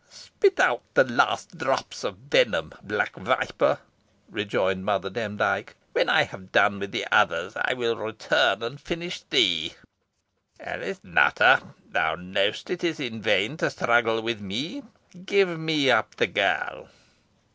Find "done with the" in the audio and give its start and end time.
6.51-7.05